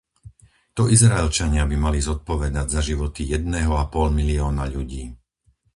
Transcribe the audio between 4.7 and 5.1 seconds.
ľudí.